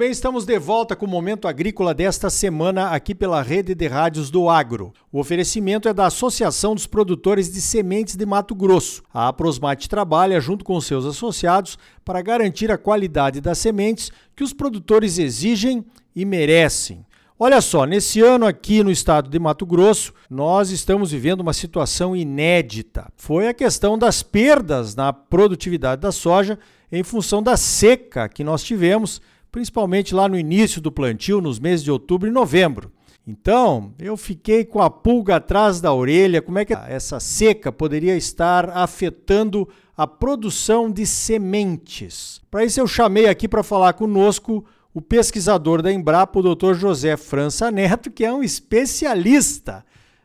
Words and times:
bem, 0.00 0.10
estamos 0.10 0.46
de 0.46 0.58
volta 0.58 0.96
com 0.96 1.04
o 1.04 1.08
Momento 1.10 1.46
Agrícola 1.46 1.92
desta 1.92 2.30
semana 2.30 2.86
aqui 2.86 3.14
pela 3.14 3.42
Rede 3.42 3.74
de 3.74 3.86
Rádios 3.86 4.30
do 4.30 4.48
Agro. 4.48 4.94
O 5.12 5.20
oferecimento 5.20 5.86
é 5.90 5.92
da 5.92 6.06
Associação 6.06 6.74
dos 6.74 6.86
Produtores 6.86 7.52
de 7.52 7.60
Sementes 7.60 8.16
de 8.16 8.24
Mato 8.24 8.54
Grosso. 8.54 9.02
A 9.12 9.28
Aprosmate 9.28 9.90
trabalha 9.90 10.40
junto 10.40 10.64
com 10.64 10.80
seus 10.80 11.04
associados 11.04 11.78
para 12.02 12.22
garantir 12.22 12.70
a 12.70 12.78
qualidade 12.78 13.42
das 13.42 13.58
sementes 13.58 14.10
que 14.34 14.42
os 14.42 14.54
produtores 14.54 15.18
exigem 15.18 15.84
e 16.16 16.24
merecem. 16.24 17.04
Olha 17.38 17.60
só, 17.60 17.84
nesse 17.84 18.22
ano 18.22 18.46
aqui 18.46 18.82
no 18.82 18.90
estado 18.90 19.28
de 19.28 19.38
Mato 19.38 19.66
Grosso, 19.66 20.14
nós 20.30 20.70
estamos 20.70 21.10
vivendo 21.10 21.42
uma 21.42 21.52
situação 21.52 22.16
inédita. 22.16 23.12
Foi 23.16 23.48
a 23.48 23.54
questão 23.54 23.98
das 23.98 24.22
perdas 24.22 24.94
na 24.94 25.12
produtividade 25.12 26.00
da 26.00 26.10
soja 26.10 26.58
em 26.90 27.02
função 27.02 27.42
da 27.42 27.56
seca 27.56 28.30
que 28.30 28.42
nós 28.42 28.62
tivemos, 28.62 29.20
principalmente 29.50 30.14
lá 30.14 30.28
no 30.28 30.38
início 30.38 30.80
do 30.80 30.92
plantio, 30.92 31.40
nos 31.40 31.58
meses 31.58 31.84
de 31.84 31.90
outubro 31.90 32.28
e 32.28 32.32
novembro. 32.32 32.92
Então, 33.26 33.92
eu 33.98 34.16
fiquei 34.16 34.64
com 34.64 34.80
a 34.80 34.90
pulga 34.90 35.36
atrás 35.36 35.80
da 35.80 35.92
orelha, 35.92 36.42
como 36.42 36.58
é 36.58 36.64
que 36.64 36.72
essa 36.72 37.20
seca 37.20 37.70
poderia 37.70 38.16
estar 38.16 38.70
afetando 38.70 39.68
a 39.96 40.06
produção 40.06 40.90
de 40.90 41.06
sementes. 41.06 42.40
Para 42.50 42.64
isso 42.64 42.80
eu 42.80 42.86
chamei 42.86 43.28
aqui 43.28 43.46
para 43.46 43.62
falar 43.62 43.92
conosco 43.92 44.64
o 44.92 45.00
pesquisador 45.00 45.82
da 45.82 45.92
Embrapa, 45.92 46.40
o 46.40 46.54
Dr. 46.54 46.74
José 46.74 47.16
França 47.16 47.70
Neto, 47.70 48.10
que 48.10 48.24
é 48.24 48.32
um 48.32 48.42
especialista 48.42 49.84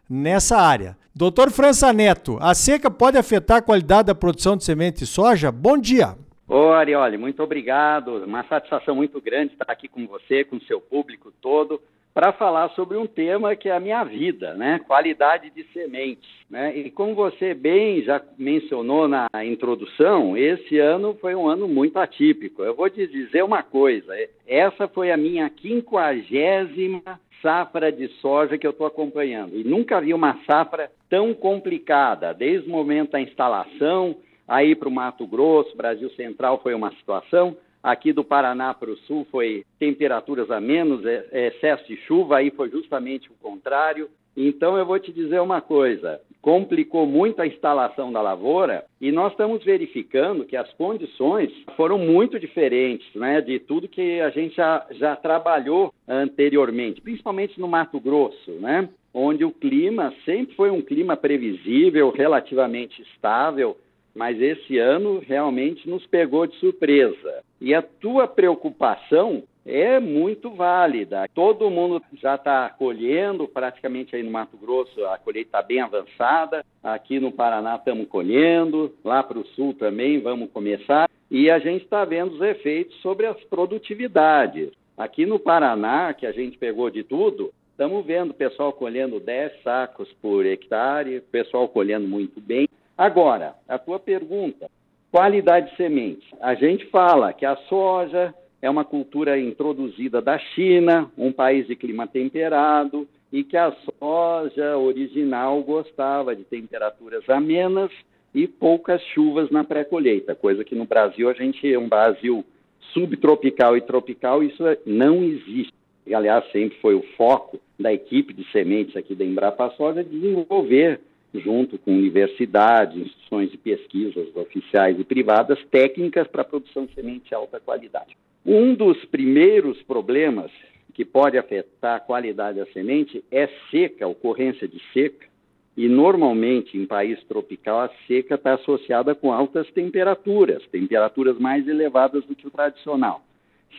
nessa 0.09 0.57
área. 0.57 0.97
Doutor 1.13 1.51
França 1.51 1.91
Neto, 1.93 2.37
a 2.41 2.55
seca 2.55 2.89
pode 2.89 3.17
afetar 3.17 3.57
a 3.57 3.61
qualidade 3.61 4.07
da 4.07 4.15
produção 4.15 4.57
de 4.57 4.63
semente 4.63 4.99
de 4.99 5.05
soja? 5.05 5.51
Bom 5.51 5.77
dia. 5.77 6.17
Ô, 6.47 6.69
Arioli, 6.69 7.17
muito 7.17 7.41
obrigado. 7.41 8.23
Uma 8.23 8.43
satisfação 8.43 8.95
muito 8.95 9.19
grande 9.19 9.53
estar 9.53 9.71
aqui 9.71 9.87
com 9.87 10.05
você, 10.05 10.43
com 10.43 10.57
o 10.57 10.63
seu 10.63 10.79
público 10.79 11.31
todo 11.41 11.81
para 12.15 12.31
falar 12.31 12.69
sobre 12.69 12.95
um 12.95 13.05
tema 13.05 13.57
que 13.57 13.67
é 13.67 13.75
a 13.75 13.79
minha 13.79 14.01
vida, 14.05 14.53
né? 14.53 14.79
Qualidade 14.87 15.49
de 15.49 15.65
sementes. 15.73 16.29
Né? 16.49 16.77
E 16.77 16.89
como 16.89 17.13
você 17.13 17.53
bem 17.53 18.01
já 18.03 18.21
mencionou 18.37 19.05
na 19.05 19.27
introdução, 19.43 20.37
esse 20.37 20.79
ano 20.79 21.17
foi 21.19 21.35
um 21.35 21.45
ano 21.45 21.67
muito 21.67 21.97
atípico. 21.97 22.63
Eu 22.63 22.73
vou 22.73 22.89
te 22.89 23.05
dizer 23.05 23.43
uma 23.43 23.63
coisa: 23.63 24.13
essa 24.47 24.87
foi 24.87 25.11
a 25.11 25.17
minha 25.17 25.49
quinquagésima 25.49 27.19
safra 27.41 27.91
de 27.91 28.07
soja 28.21 28.57
que 28.57 28.65
eu 28.65 28.71
estou 28.71 28.87
acompanhando. 28.87 29.57
E 29.57 29.63
nunca 29.65 29.99
vi 29.99 30.13
uma 30.13 30.39
safra 30.45 30.89
tão 31.09 31.33
complicada, 31.33 32.33
desde 32.33 32.67
o 32.69 32.71
momento 32.71 33.11
da 33.11 33.19
instalação, 33.19 34.15
aí 34.47 34.75
para 34.75 34.89
o 34.89 34.91
Mato 34.91 35.25
Grosso, 35.25 35.75
Brasil 35.75 36.09
Central 36.11 36.59
foi 36.61 36.73
uma 36.73 36.91
situação, 36.91 37.57
Aqui 37.85 38.11
do 38.11 38.23
Paraná 38.23 38.73
para 38.73 38.89
o 38.89 38.97
sul 38.97 39.27
foi 39.29 39.63
temperaturas 39.77 40.49
a 40.49 40.59
menos, 40.59 41.05
é, 41.05 41.23
é, 41.31 41.47
excesso 41.49 41.85
de 41.85 41.95
chuva, 41.97 42.37
aí 42.37 42.49
foi 42.49 42.67
justamente 42.71 43.29
o 43.29 43.35
contrário. 43.35 44.09
Então 44.35 44.75
eu 44.75 44.87
vou 44.87 44.97
te 44.97 45.13
dizer 45.13 45.39
uma 45.39 45.61
coisa: 45.61 46.19
complicou 46.41 47.05
muito 47.05 47.43
a 47.43 47.45
instalação 47.45 48.11
da 48.11 48.23
lavoura 48.23 48.83
e 48.99 49.11
nós 49.11 49.33
estamos 49.33 49.63
verificando 49.63 50.45
que 50.45 50.57
as 50.57 50.73
condições 50.73 51.51
foram 51.77 51.99
muito 51.99 52.39
diferentes 52.39 53.07
né, 53.13 53.39
de 53.39 53.59
tudo 53.59 53.87
que 53.87 54.19
a 54.19 54.31
gente 54.31 54.55
já, 54.55 54.83
já 54.89 55.15
trabalhou 55.15 55.93
anteriormente, 56.07 57.01
principalmente 57.01 57.59
no 57.59 57.67
Mato 57.67 57.99
Grosso, 57.99 58.51
né, 58.53 58.89
onde 59.13 59.45
o 59.45 59.51
clima 59.51 60.11
sempre 60.25 60.55
foi 60.55 60.71
um 60.71 60.81
clima 60.81 61.15
previsível, 61.15 62.09
relativamente 62.09 62.99
estável 63.03 63.77
mas 64.15 64.41
esse 64.41 64.77
ano 64.79 65.19
realmente 65.19 65.87
nos 65.89 66.05
pegou 66.07 66.47
de 66.47 66.55
surpresa. 66.55 67.43
E 67.59 67.73
a 67.73 67.81
tua 67.81 68.27
preocupação 68.27 69.43
é 69.65 69.99
muito 69.99 70.51
válida. 70.51 71.27
Todo 71.33 71.69
mundo 71.71 72.01
já 72.21 72.35
está 72.35 72.69
colhendo, 72.69 73.47
praticamente 73.47 74.15
aí 74.15 74.23
no 74.23 74.31
Mato 74.31 74.55
Grosso 74.55 75.03
a 75.05 75.17
colheita 75.17 75.49
está 75.49 75.61
bem 75.61 75.81
avançada. 75.81 76.63
Aqui 76.83 77.19
no 77.19 77.31
Paraná 77.31 77.75
estamos 77.75 78.07
colhendo, 78.07 78.93
lá 79.03 79.23
para 79.23 79.39
o 79.39 79.45
sul 79.47 79.73
também 79.73 80.21
vamos 80.21 80.51
começar. 80.51 81.09
E 81.29 81.49
a 81.49 81.57
gente 81.57 81.83
está 81.83 82.05
vendo 82.05 82.35
os 82.35 82.41
efeitos 82.41 82.95
sobre 83.01 83.25
as 83.25 83.43
produtividades. 83.45 84.69
Aqui 84.95 85.25
no 85.25 85.39
Paraná, 85.39 86.13
que 86.13 86.25
a 86.25 86.31
gente 86.31 86.57
pegou 86.57 86.89
de 86.89 87.03
tudo, 87.03 87.51
estamos 87.71 88.05
vendo 88.05 88.29
o 88.29 88.35
pessoal 88.35 88.71
colhendo 88.71 89.19
10 89.19 89.63
sacos 89.63 90.07
por 90.21 90.45
hectare, 90.45 91.17
o 91.17 91.21
pessoal 91.23 91.67
colhendo 91.67 92.07
muito 92.07 92.39
bem. 92.39 92.69
Agora, 92.97 93.55
a 93.67 93.77
tua 93.77 93.99
pergunta, 93.99 94.69
qualidade 95.11 95.71
de 95.71 95.75
semente. 95.75 96.25
A 96.39 96.55
gente 96.55 96.85
fala 96.85 97.33
que 97.33 97.45
a 97.45 97.55
soja 97.67 98.33
é 98.61 98.69
uma 98.69 98.85
cultura 98.85 99.39
introduzida 99.39 100.21
da 100.21 100.37
China, 100.37 101.11
um 101.17 101.31
país 101.31 101.67
de 101.67 101.75
clima 101.75 102.07
temperado, 102.07 103.07
e 103.31 103.43
que 103.43 103.57
a 103.57 103.75
soja 103.99 104.77
original 104.77 105.61
gostava 105.61 106.35
de 106.35 106.43
temperaturas 106.45 107.29
amenas 107.29 107.91
e 108.33 108.47
poucas 108.47 109.01
chuvas 109.13 109.49
na 109.49 109.63
pré-colheita, 109.63 110.33
coisa 110.33 110.63
que 110.63 110.75
no 110.75 110.85
Brasil 110.85 111.29
a 111.29 111.33
gente 111.33 111.71
é 111.71 111.77
um 111.77 111.89
Brasil 111.89 112.45
subtropical 112.93 113.75
e 113.75 113.81
tropical, 113.81 114.41
isso 114.41 114.63
não 114.85 115.21
existe. 115.21 115.73
E, 116.07 116.13
aliás, 116.13 116.49
sempre 116.51 116.77
foi 116.79 116.95
o 116.95 117.03
foco 117.17 117.59
da 117.77 117.91
equipe 117.91 118.33
de 118.33 118.49
sementes 118.51 118.95
aqui 118.95 119.15
da 119.15 119.25
Embrapa 119.25 119.69
Soja 119.71 120.03
desenvolver 120.03 121.01
junto 121.39 121.77
com 121.77 121.91
universidades, 121.91 122.97
instituições 122.97 123.51
de 123.51 123.57
pesquisas 123.57 124.35
oficiais 124.35 124.99
e 124.99 125.03
privadas, 125.03 125.63
técnicas 125.71 126.27
para 126.27 126.41
a 126.41 126.45
produção 126.45 126.85
de 126.85 126.93
semente 126.93 127.29
de 127.29 127.35
alta 127.35 127.59
qualidade. 127.59 128.17
Um 128.45 128.75
dos 128.75 129.03
primeiros 129.05 129.81
problemas 129.83 130.51
que 130.93 131.03
pode 131.03 131.37
afetar 131.37 131.97
a 131.97 131.99
qualidade 131.99 132.59
da 132.59 132.65
semente 132.67 133.23
é 133.29 133.49
seca, 133.69 134.07
ocorrência 134.07 134.67
de 134.67 134.81
seca. 134.93 135.27
E 135.75 135.89
normalmente 135.89 136.77
em 136.77 136.85
país 136.85 137.21
tropical 137.25 137.81
a 137.81 137.91
seca 138.07 138.35
está 138.35 138.53
associada 138.53 139.13
com 139.13 139.33
altas 139.33 139.69
temperaturas, 139.71 140.65
temperaturas 140.67 141.37
mais 141.37 141.67
elevadas 141.67 142.23
do 142.25 142.33
que 142.33 142.47
o 142.47 142.51
tradicional. 142.51 143.25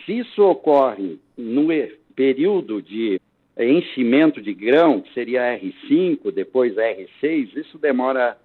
Se 0.04 0.18
isso 0.18 0.42
ocorre 0.42 1.18
no 1.38 1.68
período 2.14 2.82
de 2.82 3.18
enchimento 3.58 4.40
de 4.40 4.52
grão, 4.52 5.00
que 5.00 5.12
seria 5.14 5.58
R5, 5.58 6.30
depois 6.32 6.74
R6, 6.74 7.56
isso 7.56 7.78
demora 7.78 8.36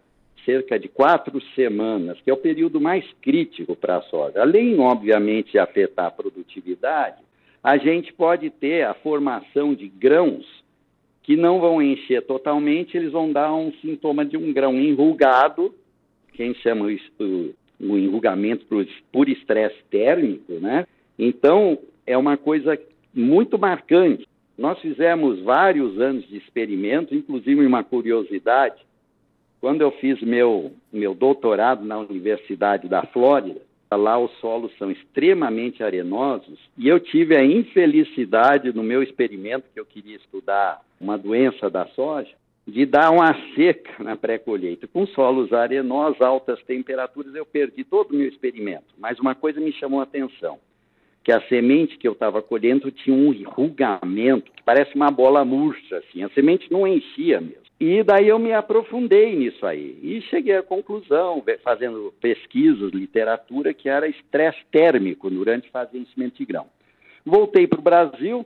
cerca 0.45 0.79
de 0.79 0.87
quatro 0.87 1.41
semanas, 1.53 2.19
que 2.21 2.29
é 2.29 2.33
o 2.33 2.37
período 2.37 2.79
mais 2.79 3.05
crítico 3.21 3.75
para 3.75 3.97
a 3.97 4.01
soja. 4.03 4.41
Além, 4.41 4.79
obviamente, 4.79 5.51
de 5.51 5.59
afetar 5.59 6.07
a 6.07 6.11
produtividade, 6.11 7.21
a 7.63 7.77
gente 7.77 8.11
pode 8.13 8.49
ter 8.49 8.83
a 8.83 8.93
formação 8.93 9.75
de 9.75 9.87
grãos 9.87 10.45
que 11.23 11.35
não 11.35 11.59
vão 11.59 11.81
encher 11.81 12.23
totalmente, 12.23 12.97
eles 12.97 13.11
vão 13.11 13.31
dar 13.31 13.53
um 13.53 13.71
sintoma 13.73 14.25
de 14.25 14.35
um 14.35 14.51
grão 14.51 14.73
enrugado, 14.79 15.73
que 16.33 16.41
a 16.41 16.45
gente 16.47 16.59
chama 16.61 16.91
isso, 16.91 17.11
o 17.79 17.97
enrugamento 17.97 18.65
por, 18.65 18.87
por 19.11 19.29
estresse 19.29 19.77
térmico, 19.91 20.53
né? 20.53 20.87
Então, 21.19 21.77
é 22.07 22.17
uma 22.17 22.37
coisa 22.37 22.79
muito 23.13 23.59
marcante. 23.59 24.27
Nós 24.61 24.77
fizemos 24.77 25.41
vários 25.41 25.99
anos 25.99 26.23
de 26.27 26.37
experimento, 26.37 27.15
inclusive 27.15 27.65
uma 27.65 27.83
curiosidade. 27.83 28.79
Quando 29.59 29.81
eu 29.81 29.89
fiz 29.93 30.21
meu, 30.21 30.71
meu 30.93 31.15
doutorado 31.15 31.83
na 31.83 31.97
Universidade 31.97 32.87
da 32.87 33.01
Flórida, 33.07 33.59
lá 33.91 34.19
os 34.19 34.31
solos 34.39 34.71
são 34.77 34.91
extremamente 34.91 35.83
arenosos 35.83 36.59
e 36.77 36.87
eu 36.87 36.99
tive 36.99 37.35
a 37.35 37.43
infelicidade 37.43 38.71
no 38.71 38.83
meu 38.83 39.01
experimento 39.01 39.65
que 39.73 39.79
eu 39.79 39.85
queria 39.85 40.15
estudar 40.15 40.79
uma 40.99 41.17
doença 41.17 41.67
da 41.67 41.87
soja 41.87 42.29
de 42.67 42.85
dar 42.85 43.09
uma 43.09 43.33
seca 43.55 44.03
na 44.03 44.15
pré-colheita. 44.15 44.87
Com 44.87 45.07
solos 45.07 45.51
arenosos, 45.51 46.21
altas 46.21 46.61
temperaturas, 46.65 47.33
eu 47.33 47.47
perdi 47.47 47.83
todo 47.83 48.11
o 48.11 48.15
meu 48.15 48.27
experimento. 48.27 48.93
Mas 48.99 49.17
uma 49.17 49.33
coisa 49.33 49.59
me 49.59 49.73
chamou 49.73 50.01
a 50.01 50.03
atenção 50.03 50.59
que 51.23 51.31
a 51.31 51.41
semente 51.47 51.97
que 51.97 52.07
eu 52.07 52.13
estava 52.13 52.41
colhendo 52.41 52.91
tinha 52.91 53.15
um 53.15 53.33
enrugamento 53.33 54.51
que 54.51 54.63
parece 54.63 54.95
uma 54.95 55.11
bola 55.11 55.45
murcha, 55.45 55.97
assim. 55.97 56.23
A 56.23 56.29
semente 56.29 56.71
não 56.71 56.87
enchia 56.87 57.39
mesmo. 57.39 57.61
E 57.79 58.03
daí 58.03 58.27
eu 58.27 58.37
me 58.37 58.53
aprofundei 58.53 59.35
nisso 59.35 59.65
aí 59.65 59.97
e 60.03 60.21
cheguei 60.29 60.55
à 60.55 60.61
conclusão, 60.61 61.43
fazendo 61.63 62.13
pesquisas, 62.21 62.91
literatura, 62.91 63.73
que 63.73 63.89
era 63.89 64.07
estresse 64.07 64.59
térmico 64.71 65.29
durante 65.31 65.69
fazer 65.69 65.97
enchimento 65.97 66.37
de 66.37 66.45
grão. 66.45 66.67
Voltei 67.25 67.67
para 67.67 67.79
o 67.79 67.83
Brasil 67.83 68.45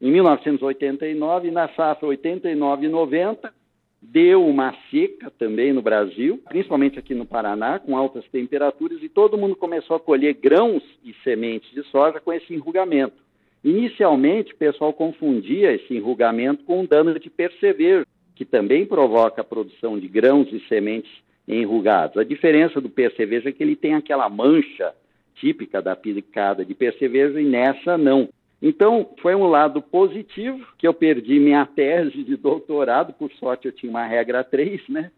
em 0.00 0.12
1989, 0.12 1.50
na 1.50 1.68
safra 1.70 2.06
89 2.06 2.86
e 2.86 2.88
90, 2.88 3.52
Deu 4.00 4.46
uma 4.46 4.74
seca 4.90 5.30
também 5.30 5.72
no 5.72 5.82
Brasil, 5.82 6.40
principalmente 6.48 6.98
aqui 6.98 7.14
no 7.14 7.26
Paraná, 7.26 7.78
com 7.78 7.96
altas 7.96 8.24
temperaturas, 8.28 9.02
e 9.02 9.08
todo 9.08 9.36
mundo 9.36 9.56
começou 9.56 9.96
a 9.96 10.00
colher 10.00 10.34
grãos 10.34 10.82
e 11.04 11.12
sementes 11.24 11.70
de 11.72 11.82
soja 11.84 12.20
com 12.20 12.32
esse 12.32 12.54
enrugamento. 12.54 13.16
Inicialmente, 13.62 14.52
o 14.52 14.56
pessoal 14.56 14.92
confundia 14.92 15.72
esse 15.72 15.94
enrugamento 15.94 16.64
com 16.64 16.80
o 16.80 16.86
dano 16.86 17.18
de 17.18 17.28
percevejo, 17.28 18.06
que 18.36 18.44
também 18.44 18.86
provoca 18.86 19.40
a 19.40 19.44
produção 19.44 19.98
de 19.98 20.06
grãos 20.06 20.46
e 20.52 20.60
sementes 20.68 21.10
enrugados. 21.46 22.16
A 22.16 22.24
diferença 22.24 22.80
do 22.80 22.88
percevejo 22.88 23.48
é 23.48 23.52
que 23.52 23.62
ele 23.62 23.74
tem 23.74 23.94
aquela 23.94 24.28
mancha 24.28 24.94
típica 25.34 25.82
da 25.82 25.96
picada 25.96 26.64
de 26.64 26.74
percevejo 26.74 27.38
e 27.38 27.44
nessa 27.44 27.98
não. 27.98 28.28
Então, 28.60 29.10
foi 29.22 29.34
um 29.34 29.46
lado 29.46 29.80
positivo, 29.80 30.66
que 30.76 30.86
eu 30.86 30.92
perdi 30.92 31.38
minha 31.38 31.64
tese 31.64 32.24
de 32.24 32.36
doutorado, 32.36 33.12
por 33.12 33.30
sorte 33.32 33.66
eu 33.66 33.72
tinha 33.72 33.90
uma 33.90 34.04
regra 34.04 34.42
3, 34.42 34.88
né? 34.88 35.10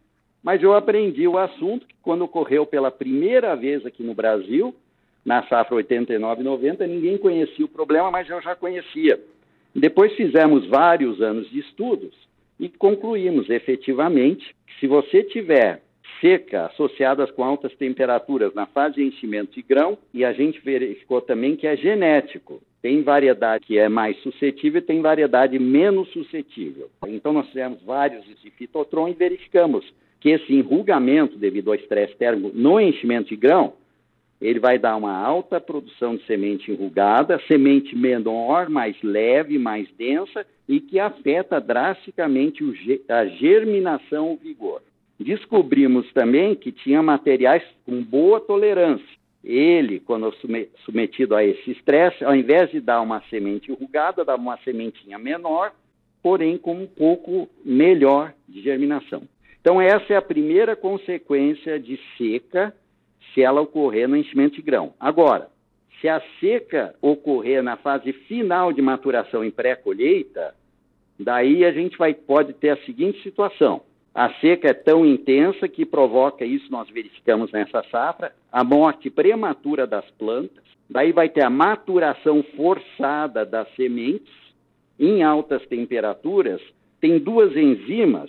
Mas 0.42 0.62
eu 0.62 0.74
aprendi 0.74 1.26
o 1.26 1.38
assunto 1.38 1.86
que 1.86 1.94
quando 2.02 2.22
ocorreu 2.22 2.66
pela 2.66 2.90
primeira 2.90 3.54
vez 3.54 3.84
aqui 3.84 4.02
no 4.02 4.14
Brasil, 4.14 4.74
na 5.24 5.42
safra 5.46 5.76
89-90, 5.76 6.86
ninguém 6.86 7.18
conhecia 7.18 7.64
o 7.64 7.68
problema, 7.68 8.10
mas 8.10 8.28
eu 8.28 8.40
já 8.40 8.54
conhecia. 8.54 9.20
Depois 9.74 10.12
fizemos 10.14 10.66
vários 10.66 11.20
anos 11.20 11.48
de 11.50 11.60
estudos 11.60 12.14
e 12.58 12.68
concluímos 12.68 13.48
efetivamente 13.48 14.54
que 14.66 14.80
se 14.80 14.86
você 14.86 15.22
tiver 15.22 15.82
seca 16.20 16.66
associadas 16.66 17.30
com 17.30 17.42
altas 17.42 17.74
temperaturas 17.76 18.52
na 18.54 18.66
fase 18.66 18.96
de 18.96 19.04
enchimento 19.04 19.54
de 19.54 19.62
grão, 19.62 19.96
e 20.12 20.24
a 20.24 20.32
gente 20.32 20.60
verificou 20.60 21.20
também 21.20 21.56
que 21.56 21.66
é 21.66 21.76
genético. 21.76 22.60
Tem 22.82 23.02
variedade 23.02 23.66
que 23.66 23.78
é 23.78 23.88
mais 23.88 24.16
suscetível 24.22 24.80
e 24.80 24.84
tem 24.84 25.02
variedade 25.02 25.58
menos 25.58 26.08
suscetível. 26.10 26.90
Então, 27.06 27.32
nós 27.32 27.46
fizemos 27.48 27.82
vários 27.82 28.24
de 28.24 28.50
fitotron 28.50 29.08
e 29.08 29.12
verificamos 29.12 29.84
que 30.18 30.30
esse 30.30 30.52
enrugamento 30.52 31.36
devido 31.36 31.68
ao 31.68 31.74
estresse 31.74 32.14
térmico 32.16 32.50
no 32.54 32.80
enchimento 32.80 33.28
de 33.28 33.36
grão, 33.36 33.74
ele 34.40 34.58
vai 34.58 34.78
dar 34.78 34.96
uma 34.96 35.14
alta 35.14 35.60
produção 35.60 36.16
de 36.16 36.24
semente 36.24 36.70
enrugada, 36.70 37.38
semente 37.46 37.94
menor, 37.94 38.70
mais 38.70 38.96
leve, 39.02 39.58
mais 39.58 39.86
densa 39.98 40.46
e 40.66 40.80
que 40.80 40.98
afeta 40.98 41.60
drasticamente 41.60 42.64
a 43.08 43.26
germinação 43.26 44.32
o 44.32 44.36
vigor. 44.36 44.80
Descobrimos 45.18 46.10
também 46.14 46.54
que 46.54 46.72
tinha 46.72 47.02
materiais 47.02 47.62
com 47.84 48.02
boa 48.02 48.40
tolerância 48.40 49.19
ele, 49.42 50.00
quando 50.00 50.34
submetido 50.84 51.34
a 51.34 51.44
esse 51.44 51.70
estresse, 51.70 52.24
ao 52.24 52.34
invés 52.34 52.70
de 52.70 52.80
dar 52.80 53.00
uma 53.00 53.22
semente 53.30 53.70
enrugada, 53.70 54.24
dá 54.24 54.34
uma 54.36 54.58
sementinha 54.58 55.18
menor, 55.18 55.72
porém 56.22 56.58
com 56.58 56.74
um 56.74 56.86
pouco 56.86 57.48
melhor 57.64 58.34
de 58.48 58.60
germinação. 58.60 59.22
Então, 59.60 59.80
essa 59.80 60.12
é 60.12 60.16
a 60.16 60.22
primeira 60.22 60.76
consequência 60.76 61.78
de 61.78 61.98
seca, 62.16 62.74
se 63.32 63.42
ela 63.42 63.60
ocorrer 63.60 64.08
no 64.08 64.16
enchimento 64.16 64.56
de 64.56 64.62
grão. 64.62 64.92
Agora, 64.98 65.48
se 66.00 66.08
a 66.08 66.20
seca 66.40 66.94
ocorrer 67.00 67.62
na 67.62 67.76
fase 67.76 68.12
final 68.12 68.72
de 68.72 68.80
maturação 68.80 69.44
em 69.44 69.50
pré-colheita, 69.50 70.54
daí 71.18 71.64
a 71.64 71.72
gente 71.72 71.96
vai, 71.98 72.14
pode 72.14 72.54
ter 72.54 72.70
a 72.70 72.84
seguinte 72.84 73.22
situação. 73.22 73.82
A 74.14 74.32
seca 74.40 74.68
é 74.68 74.74
tão 74.74 75.06
intensa 75.06 75.68
que 75.68 75.86
provoca 75.86 76.44
isso, 76.44 76.70
nós 76.70 76.88
verificamos 76.90 77.52
nessa 77.52 77.82
safra, 77.90 78.32
a 78.50 78.64
morte 78.64 79.08
prematura 79.08 79.86
das 79.86 80.04
plantas. 80.12 80.64
Daí 80.88 81.12
vai 81.12 81.28
ter 81.28 81.44
a 81.44 81.50
maturação 81.50 82.42
forçada 82.56 83.46
das 83.46 83.72
sementes 83.76 84.32
em 84.98 85.22
altas 85.22 85.64
temperaturas. 85.66 86.60
Tem 87.00 87.18
duas 87.18 87.56
enzimas 87.56 88.28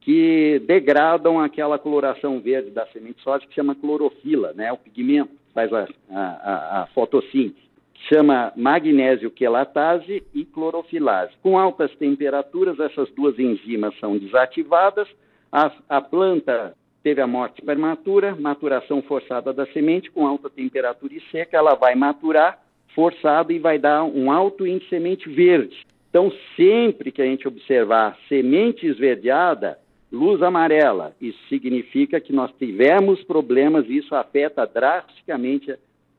que 0.00 0.62
degradam 0.66 1.40
aquela 1.40 1.78
coloração 1.78 2.40
verde 2.40 2.70
da 2.70 2.86
semente 2.86 3.20
soja 3.22 3.46
que 3.46 3.54
chama 3.54 3.74
clorofila, 3.74 4.52
né? 4.54 4.72
O 4.72 4.78
pigmento 4.78 5.32
faz 5.52 5.70
a, 5.72 5.88
a, 6.10 6.82
a 6.82 6.86
fotossíntese 6.94 7.69
chama 8.08 8.52
magnésio 8.56 9.30
quelatase 9.30 10.22
e 10.34 10.44
clorofilase. 10.44 11.32
Com 11.42 11.58
altas 11.58 11.94
temperaturas, 11.96 12.78
essas 12.80 13.10
duas 13.10 13.38
enzimas 13.38 13.98
são 13.98 14.16
desativadas, 14.16 15.08
a, 15.52 15.70
a 15.88 16.00
planta 16.00 16.74
teve 17.02 17.20
a 17.20 17.26
morte 17.26 17.62
prematura, 17.62 18.36
maturação 18.36 19.02
forçada 19.02 19.52
da 19.52 19.66
semente, 19.66 20.10
com 20.10 20.26
alta 20.26 20.50
temperatura 20.50 21.14
e 21.14 21.20
seca, 21.30 21.56
ela 21.56 21.74
vai 21.74 21.94
maturar 21.94 22.58
forçada 22.94 23.52
e 23.52 23.58
vai 23.58 23.78
dar 23.78 24.04
um 24.04 24.30
alto 24.30 24.66
índice 24.66 24.84
de 24.84 24.90
semente 24.90 25.28
verde. 25.28 25.86
Então, 26.08 26.32
sempre 26.56 27.12
que 27.12 27.22
a 27.22 27.24
gente 27.24 27.46
observar 27.46 28.18
semente 28.28 28.86
esverdeada, 28.86 29.78
luz 30.10 30.42
amarela, 30.42 31.14
isso 31.20 31.38
significa 31.48 32.20
que 32.20 32.32
nós 32.32 32.50
tivemos 32.58 33.22
problemas 33.22 33.86
e 33.88 33.98
isso 33.98 34.14
afeta 34.14 34.66
drasticamente 34.66 35.72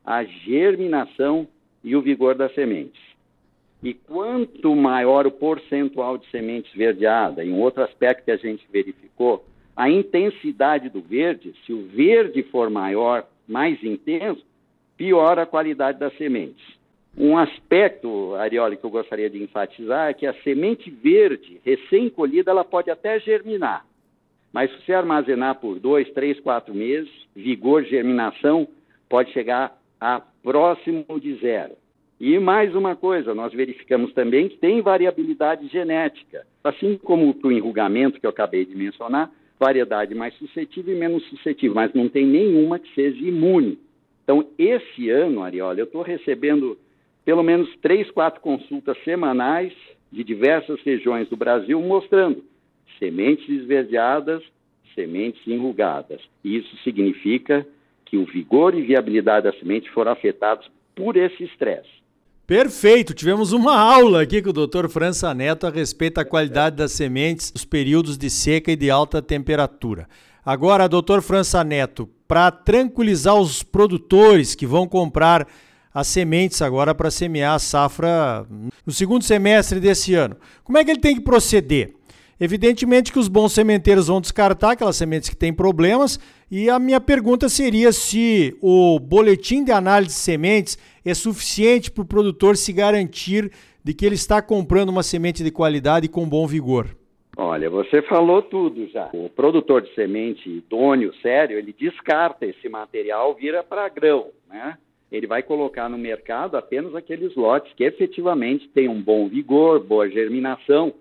a 0.04 0.24
germinação 0.24 1.46
e 1.82 1.96
o 1.96 2.02
vigor 2.02 2.34
das 2.34 2.54
sementes. 2.54 3.00
E 3.82 3.94
quanto 3.94 4.74
maior 4.76 5.26
o 5.26 5.30
percentual 5.30 6.16
de 6.16 6.28
sementes 6.30 6.72
verdeada, 6.72 7.44
em 7.44 7.52
outro 7.52 7.82
aspecto 7.82 8.24
que 8.24 8.30
a 8.30 8.36
gente 8.36 8.64
verificou, 8.72 9.44
a 9.76 9.90
intensidade 9.90 10.88
do 10.88 11.00
verde, 11.00 11.54
se 11.66 11.72
o 11.72 11.86
verde 11.86 12.42
for 12.44 12.70
maior, 12.70 13.26
mais 13.48 13.82
intenso, 13.82 14.44
pior 14.96 15.38
a 15.38 15.46
qualidade 15.46 15.98
das 15.98 16.16
sementes. 16.16 16.64
Um 17.16 17.36
aspecto, 17.36 18.34
Arioli, 18.36 18.76
que 18.76 18.84
eu 18.84 18.90
gostaria 18.90 19.28
de 19.28 19.42
enfatizar 19.42 20.08
é 20.08 20.14
que 20.14 20.26
a 20.26 20.34
semente 20.42 20.90
verde, 20.90 21.60
recém-colhida, 21.64 22.50
ela 22.50 22.64
pode 22.64 22.90
até 22.90 23.18
germinar. 23.18 23.84
Mas 24.52 24.70
se 24.70 24.82
você 24.82 24.94
armazenar 24.94 25.56
por 25.56 25.78
dois, 25.78 26.10
três, 26.12 26.38
quatro 26.40 26.74
meses, 26.74 27.10
vigor, 27.34 27.84
germinação, 27.84 28.68
pode 29.08 29.32
chegar 29.32 29.76
a 30.00 30.22
próximo 30.42 31.04
de 31.20 31.34
zero. 31.36 31.72
E 32.20 32.38
mais 32.38 32.74
uma 32.74 32.94
coisa, 32.94 33.34
nós 33.34 33.52
verificamos 33.52 34.12
também 34.12 34.48
que 34.48 34.56
tem 34.56 34.80
variabilidade 34.80 35.66
genética. 35.68 36.46
Assim 36.62 36.96
como 36.96 37.36
o 37.42 37.52
enrugamento 37.52 38.20
que 38.20 38.26
eu 38.26 38.30
acabei 38.30 38.64
de 38.64 38.76
mencionar, 38.76 39.30
variedade 39.58 40.14
mais 40.14 40.34
suscetível 40.34 40.94
e 40.94 40.98
menos 40.98 41.24
suscetível, 41.28 41.74
mas 41.74 41.92
não 41.94 42.08
tem 42.08 42.26
nenhuma 42.26 42.78
que 42.78 42.92
seja 42.94 43.18
imune. 43.24 43.78
Então, 44.22 44.46
esse 44.58 45.10
ano, 45.10 45.42
Ariola, 45.42 45.78
eu 45.78 45.84
estou 45.84 46.02
recebendo 46.02 46.78
pelo 47.24 47.42
menos 47.42 47.68
três, 47.80 48.10
quatro 48.10 48.40
consultas 48.40 48.96
semanais 49.04 49.72
de 50.10 50.24
diversas 50.24 50.80
regiões 50.82 51.28
do 51.28 51.36
Brasil 51.36 51.80
mostrando 51.80 52.44
sementes 52.98 53.48
esverdeadas, 53.48 54.42
sementes 54.94 55.44
enrugadas. 55.46 56.20
Isso 56.44 56.76
significa 56.78 57.66
que 58.12 58.18
o 58.18 58.26
vigor 58.26 58.74
e 58.74 58.82
viabilidade 58.82 59.44
da 59.44 59.58
semente 59.58 59.90
foram 59.90 60.12
afetados 60.12 60.70
por 60.94 61.16
esse 61.16 61.44
estresse. 61.44 61.88
Perfeito, 62.46 63.14
tivemos 63.14 63.54
uma 63.54 63.74
aula 63.74 64.20
aqui 64.20 64.42
com 64.42 64.50
o 64.50 64.52
Dr. 64.52 64.86
França 64.90 65.32
Neto 65.32 65.66
a 65.66 65.70
respeito 65.70 66.16
da 66.16 66.24
qualidade 66.24 66.76
das 66.76 66.92
sementes 66.92 67.50
nos 67.50 67.64
períodos 67.64 68.18
de 68.18 68.28
seca 68.28 68.70
e 68.70 68.76
de 68.76 68.90
alta 68.90 69.22
temperatura. 69.22 70.06
Agora, 70.44 70.88
Dr. 70.88 71.22
França 71.22 71.64
Neto, 71.64 72.06
para 72.28 72.50
tranquilizar 72.50 73.34
os 73.34 73.62
produtores 73.62 74.54
que 74.54 74.66
vão 74.66 74.86
comprar 74.86 75.48
as 75.94 76.06
sementes 76.06 76.60
agora 76.60 76.94
para 76.94 77.10
semear 77.10 77.54
a 77.54 77.58
safra 77.58 78.46
no 78.84 78.92
segundo 78.92 79.24
semestre 79.24 79.80
desse 79.80 80.14
ano, 80.14 80.36
como 80.62 80.76
é 80.76 80.84
que 80.84 80.90
ele 80.90 81.00
tem 81.00 81.14
que 81.14 81.22
proceder? 81.22 81.94
Evidentemente 82.44 83.12
que 83.12 83.20
os 83.20 83.28
bons 83.28 83.52
sementeiros 83.52 84.08
vão 84.08 84.20
descartar 84.20 84.72
aquelas 84.72 84.96
sementes 84.96 85.30
que 85.30 85.36
têm 85.36 85.54
problemas, 85.54 86.18
e 86.50 86.68
a 86.68 86.76
minha 86.76 87.00
pergunta 87.00 87.48
seria 87.48 87.92
se 87.92 88.58
o 88.60 88.98
boletim 88.98 89.62
de 89.62 89.70
análise 89.70 90.08
de 90.08 90.16
sementes 90.16 90.76
é 91.06 91.14
suficiente 91.14 91.88
para 91.88 92.02
o 92.02 92.04
produtor 92.04 92.56
se 92.56 92.72
garantir 92.72 93.48
de 93.84 93.94
que 93.94 94.04
ele 94.04 94.16
está 94.16 94.42
comprando 94.42 94.88
uma 94.88 95.04
semente 95.04 95.44
de 95.44 95.52
qualidade 95.52 96.06
e 96.06 96.08
com 96.08 96.28
bom 96.28 96.44
vigor. 96.44 96.88
Olha, 97.36 97.70
você 97.70 98.02
falou 98.02 98.42
tudo 98.42 98.88
já. 98.88 99.08
O 99.14 99.28
produtor 99.28 99.80
de 99.80 99.94
semente 99.94 100.50
idôneo, 100.50 101.14
sério, 101.22 101.56
ele 101.56 101.72
descarta 101.72 102.44
esse 102.44 102.68
material, 102.68 103.36
vira 103.36 103.62
para 103.62 103.88
grão, 103.88 104.26
né? 104.50 104.76
Ele 105.12 105.28
vai 105.28 105.44
colocar 105.44 105.88
no 105.88 105.96
mercado 105.96 106.56
apenas 106.56 106.92
aqueles 106.96 107.36
lotes 107.36 107.72
que 107.74 107.84
efetivamente 107.84 108.68
têm 108.74 108.88
um 108.88 109.00
bom 109.00 109.28
vigor, 109.28 109.78
boa 109.78 110.10
germinação, 110.10 110.92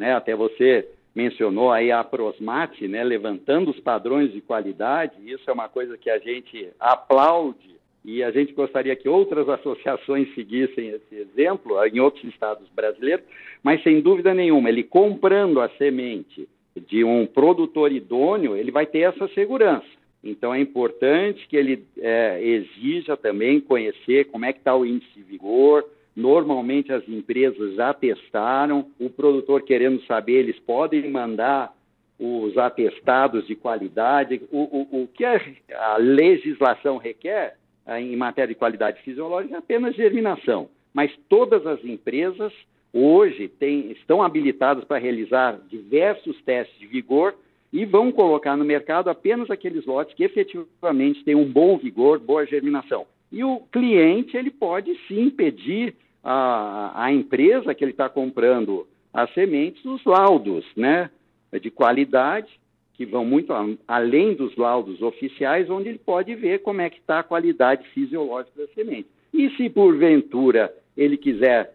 né? 0.00 0.14
Até 0.14 0.34
você 0.34 0.88
mencionou 1.14 1.70
aí 1.70 1.92
a 1.92 2.02
Prosmate, 2.02 2.88
né? 2.88 3.04
Levantando 3.04 3.70
os 3.70 3.78
padrões 3.78 4.32
de 4.32 4.40
qualidade. 4.40 5.12
Isso 5.26 5.48
é 5.48 5.52
uma 5.52 5.68
coisa 5.68 5.98
que 5.98 6.08
a 6.08 6.18
gente 6.18 6.70
aplaude 6.80 7.76
e 8.02 8.22
a 8.22 8.30
gente 8.30 8.54
gostaria 8.54 8.96
que 8.96 9.10
outras 9.10 9.46
associações 9.50 10.34
seguissem 10.34 10.88
esse 10.88 11.14
exemplo 11.14 11.84
em 11.86 12.00
outros 12.00 12.24
estados 12.24 12.66
brasileiros, 12.70 13.26
mas 13.62 13.82
sem 13.82 14.00
dúvida 14.00 14.32
nenhuma, 14.32 14.70
ele 14.70 14.82
comprando 14.82 15.60
a 15.60 15.68
semente 15.76 16.48
de 16.88 17.04
um 17.04 17.26
produtor 17.26 17.92
idôneo, 17.92 18.56
ele 18.56 18.70
vai 18.70 18.86
ter 18.86 19.00
essa 19.00 19.28
segurança. 19.28 20.00
Então 20.24 20.54
é 20.54 20.60
importante 20.60 21.46
que 21.46 21.56
ele 21.56 21.84
é, 21.98 22.42
exija 22.42 23.18
também 23.18 23.60
conhecer 23.60 24.26
como 24.26 24.46
é 24.46 24.52
que 24.52 24.60
está 24.60 24.74
o 24.74 24.86
índice 24.86 25.12
de 25.14 25.22
vigor, 25.22 25.84
Normalmente 26.20 26.92
as 26.92 27.06
empresas 27.08 27.74
já 27.74 27.94
testaram, 27.94 28.86
o 28.98 29.08
produtor 29.08 29.62
querendo 29.62 30.04
saber, 30.04 30.40
eles 30.40 30.58
podem 30.60 31.10
mandar 31.10 31.74
os 32.18 32.56
atestados 32.58 33.46
de 33.46 33.56
qualidade. 33.56 34.42
O, 34.52 34.58
o, 34.58 35.02
o 35.02 35.08
que 35.08 35.24
a, 35.24 35.40
a 35.72 35.96
legislação 35.96 36.98
requer 36.98 37.56
eh, 37.86 38.00
em 38.00 38.14
matéria 38.16 38.48
de 38.48 38.54
qualidade 38.54 39.00
fisiológica 39.02 39.54
é 39.54 39.58
apenas 39.58 39.96
germinação. 39.96 40.68
Mas 40.92 41.10
todas 41.28 41.66
as 41.66 41.82
empresas 41.82 42.52
hoje 42.92 43.48
têm, 43.48 43.90
estão 43.92 44.22
habilitadas 44.22 44.84
para 44.84 44.98
realizar 44.98 45.58
diversos 45.68 46.40
testes 46.42 46.78
de 46.78 46.86
vigor 46.86 47.34
e 47.72 47.86
vão 47.86 48.12
colocar 48.12 48.56
no 48.56 48.64
mercado 48.64 49.08
apenas 49.08 49.50
aqueles 49.50 49.86
lotes 49.86 50.14
que 50.14 50.24
efetivamente 50.24 51.24
têm 51.24 51.34
um 51.34 51.50
bom 51.50 51.78
vigor, 51.78 52.18
boa 52.18 52.44
germinação. 52.44 53.06
E 53.32 53.44
o 53.44 53.60
cliente 53.72 54.36
ele 54.36 54.50
pode 54.50 54.94
sim 55.06 55.30
pedir 55.30 55.94
a, 56.22 57.04
a 57.04 57.12
empresa 57.12 57.74
que 57.74 57.84
ele 57.84 57.92
está 57.92 58.08
comprando 58.08 58.86
as 59.12 59.32
sementes 59.34 59.84
os 59.84 60.04
laudos 60.04 60.64
né, 60.76 61.10
de 61.60 61.70
qualidade, 61.70 62.48
que 62.94 63.06
vão 63.06 63.24
muito 63.24 63.52
além 63.88 64.34
dos 64.34 64.54
laudos 64.56 65.00
oficiais, 65.02 65.70
onde 65.70 65.88
ele 65.88 65.98
pode 65.98 66.34
ver 66.34 66.62
como 66.62 66.80
é 66.80 66.90
que 66.90 66.98
está 66.98 67.20
a 67.20 67.24
qualidade 67.24 67.88
fisiológica 67.88 68.60
da 68.60 68.68
semente. 68.74 69.08
E 69.32 69.48
se 69.56 69.70
porventura 69.70 70.72
ele 70.96 71.16
quiser 71.16 71.74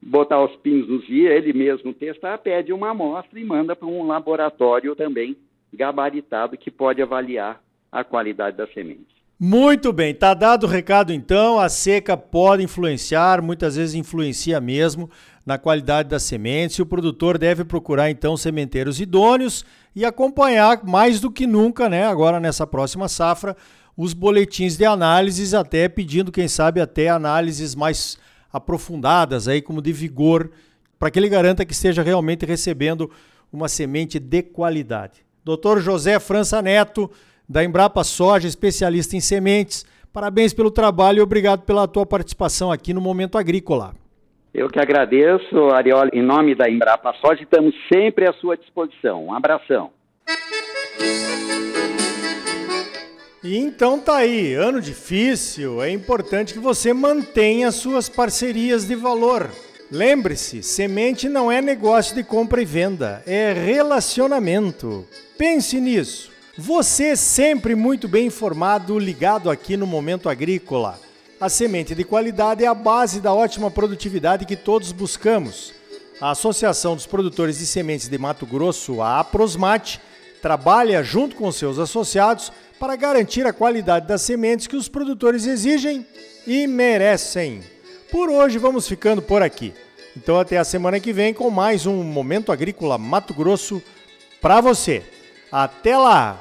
botar 0.00 0.42
os 0.42 0.56
pins 0.56 0.88
nos 0.88 1.08
i, 1.08 1.26
ele 1.26 1.52
mesmo 1.52 1.92
testar, 1.92 2.38
pede 2.38 2.72
uma 2.72 2.90
amostra 2.90 3.38
e 3.38 3.44
manda 3.44 3.76
para 3.76 3.86
um 3.86 4.06
laboratório 4.06 4.96
também 4.96 5.36
gabaritado 5.72 6.56
que 6.56 6.70
pode 6.70 7.00
avaliar 7.00 7.62
a 7.90 8.02
qualidade 8.02 8.56
da 8.56 8.66
semente. 8.68 9.11
Muito 9.44 9.92
bem, 9.92 10.14
tá 10.14 10.34
dado 10.34 10.66
o 10.66 10.68
recado 10.68 11.12
então. 11.12 11.58
A 11.58 11.68
seca 11.68 12.16
pode 12.16 12.62
influenciar, 12.62 13.42
muitas 13.42 13.74
vezes 13.74 13.96
influencia 13.96 14.60
mesmo 14.60 15.10
na 15.44 15.58
qualidade 15.58 16.08
das 16.08 16.22
sementes. 16.22 16.76
E 16.76 16.82
o 16.82 16.86
produtor 16.86 17.36
deve 17.36 17.64
procurar 17.64 18.08
então 18.08 18.36
sementeiros 18.36 19.00
idôneos 19.00 19.64
e 19.96 20.04
acompanhar 20.04 20.84
mais 20.84 21.18
do 21.18 21.28
que 21.28 21.44
nunca, 21.44 21.88
né? 21.88 22.06
Agora 22.06 22.38
nessa 22.38 22.64
próxima 22.68 23.08
safra, 23.08 23.56
os 23.96 24.12
boletins 24.12 24.76
de 24.76 24.84
análises, 24.84 25.54
até 25.54 25.88
pedindo, 25.88 26.30
quem 26.30 26.46
sabe, 26.46 26.80
até 26.80 27.08
análises 27.08 27.74
mais 27.74 28.18
aprofundadas 28.52 29.48
aí, 29.48 29.60
como 29.60 29.82
de 29.82 29.92
vigor, 29.92 30.52
para 31.00 31.10
que 31.10 31.18
ele 31.18 31.28
garanta 31.28 31.64
que 31.64 31.72
esteja 31.72 32.00
realmente 32.00 32.46
recebendo 32.46 33.10
uma 33.52 33.68
semente 33.68 34.20
de 34.20 34.40
qualidade. 34.40 35.24
Doutor 35.44 35.80
José 35.80 36.20
França 36.20 36.62
Neto, 36.62 37.10
da 37.48 37.64
Embrapa 37.64 38.04
Soja, 38.04 38.48
especialista 38.48 39.16
em 39.16 39.20
sementes. 39.20 39.84
Parabéns 40.12 40.52
pelo 40.52 40.70
trabalho 40.70 41.18
e 41.18 41.22
obrigado 41.22 41.62
pela 41.62 41.88
tua 41.88 42.04
participação 42.04 42.70
aqui 42.70 42.92
no 42.92 43.00
Momento 43.00 43.38
Agrícola. 43.38 43.94
Eu 44.54 44.68
que 44.68 44.78
agradeço, 44.78 45.70
Ariola, 45.72 46.10
em 46.12 46.22
nome 46.22 46.54
da 46.54 46.68
Embrapa 46.68 47.14
Soja, 47.14 47.42
estamos 47.42 47.74
sempre 47.92 48.28
à 48.28 48.32
sua 48.34 48.56
disposição. 48.56 49.26
Um 49.26 49.34
abração. 49.34 49.90
E 53.44 53.56
então 53.56 53.98
tá 53.98 54.18
aí, 54.18 54.54
ano 54.54 54.80
difícil, 54.80 55.82
é 55.82 55.90
importante 55.90 56.52
que 56.52 56.60
você 56.60 56.92
mantenha 56.92 57.72
suas 57.72 58.08
parcerias 58.08 58.86
de 58.86 58.94
valor. 58.94 59.50
Lembre-se, 59.90 60.62
semente 60.62 61.28
não 61.28 61.50
é 61.50 61.60
negócio 61.60 62.14
de 62.14 62.22
compra 62.22 62.62
e 62.62 62.64
venda, 62.64 63.22
é 63.26 63.52
relacionamento. 63.52 65.04
Pense 65.36 65.80
nisso. 65.80 66.31
Você 66.58 67.16
sempre 67.16 67.74
muito 67.74 68.06
bem 68.06 68.26
informado, 68.26 68.98
ligado 68.98 69.48
aqui 69.48 69.74
no 69.74 69.86
Momento 69.86 70.28
Agrícola. 70.28 71.00
A 71.40 71.48
semente 71.48 71.94
de 71.94 72.04
qualidade 72.04 72.62
é 72.62 72.66
a 72.66 72.74
base 72.74 73.22
da 73.22 73.32
ótima 73.32 73.70
produtividade 73.70 74.44
que 74.44 74.54
todos 74.54 74.92
buscamos. 74.92 75.72
A 76.20 76.32
Associação 76.32 76.94
dos 76.94 77.06
Produtores 77.06 77.58
de 77.58 77.64
Sementes 77.64 78.06
de 78.06 78.18
Mato 78.18 78.44
Grosso, 78.44 79.00
a 79.00 79.18
Aprosmate, 79.18 79.98
trabalha 80.42 81.02
junto 81.02 81.36
com 81.36 81.50
seus 81.50 81.78
associados 81.78 82.52
para 82.78 82.96
garantir 82.96 83.46
a 83.46 83.52
qualidade 83.54 84.06
das 84.06 84.20
sementes 84.20 84.66
que 84.66 84.76
os 84.76 84.88
produtores 84.88 85.46
exigem 85.46 86.06
e 86.46 86.66
merecem. 86.66 87.62
Por 88.10 88.28
hoje 88.28 88.58
vamos 88.58 88.86
ficando 88.86 89.22
por 89.22 89.40
aqui. 89.40 89.72
Então 90.14 90.38
até 90.38 90.58
a 90.58 90.64
semana 90.64 91.00
que 91.00 91.14
vem 91.14 91.32
com 91.32 91.48
mais 91.48 91.86
um 91.86 92.02
Momento 92.02 92.52
Agrícola 92.52 92.98
Mato 92.98 93.32
Grosso 93.32 93.82
para 94.38 94.60
você. 94.60 95.02
Até 95.52 95.98
lá! 95.98 96.38